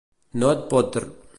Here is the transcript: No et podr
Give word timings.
No 0.43 0.49
et 0.53 0.63
podr 0.71 1.07